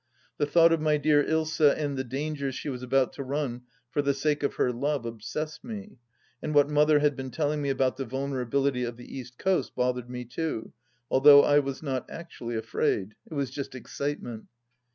[0.39, 3.61] The thought of my dear Ilsa and the dan gers she was about to run
[3.91, 5.99] for the sake of her love obsessed me,
[6.41, 9.75] and what Mother had been telling me about the vulnera bility of the East Coast
[9.75, 10.73] bothered me too,
[11.11, 13.13] although I was not actually afraid....
[13.29, 14.45] It was just excitement.